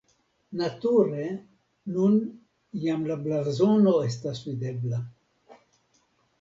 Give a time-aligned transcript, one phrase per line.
[0.61, 1.25] Nature
[1.97, 2.17] nun
[2.87, 5.07] jam la blazono estas videbla.